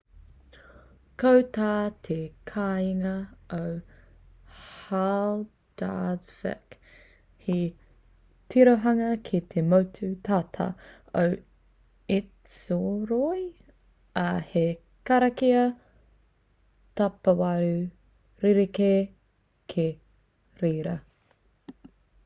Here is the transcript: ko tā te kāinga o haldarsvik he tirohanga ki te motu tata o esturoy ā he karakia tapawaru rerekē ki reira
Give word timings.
ko 1.23 1.31
tā 1.55 1.73
te 2.05 2.15
kāinga 2.51 3.11
o 3.57 3.59
haldarsvik 4.61 6.77
he 7.49 7.57
tirohanga 8.55 9.11
ki 9.29 9.41
te 9.53 9.65
motu 9.75 10.09
tata 10.29 10.67
o 11.21 11.23
esturoy 12.17 13.45
ā 14.25 14.27
he 14.55 14.65
karakia 15.11 15.61
tapawaru 17.03 17.77
rerekē 18.49 18.91
ki 19.75 19.87
reira 20.65 20.97